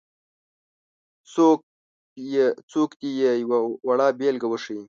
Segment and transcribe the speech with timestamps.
[2.71, 4.79] څوک دې یې یوه وړه بېلګه وښيي.